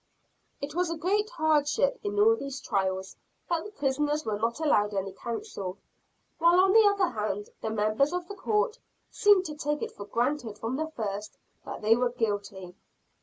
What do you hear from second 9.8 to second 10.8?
it for granted from